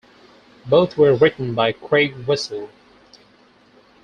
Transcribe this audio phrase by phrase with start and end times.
[0.65, 2.71] Both were written by Craig Wessel.